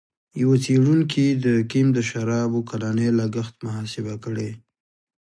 یوه 0.41 0.57
څېړونکي 0.65 1.25
د 1.45 1.47
کیم 1.71 1.87
د 1.93 1.99
شرابو 2.09 2.59
کلنی 2.69 3.09
لګښت 3.19 3.55
محاسبه 3.65 4.15
کړی. 4.23 4.49